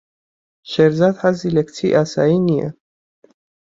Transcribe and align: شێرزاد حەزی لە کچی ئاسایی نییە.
شێرزاد 0.71 1.15
حەزی 1.23 1.53
لە 1.57 1.63
کچی 1.67 1.95
ئاسایی 1.95 2.39
نییە. 2.47 2.69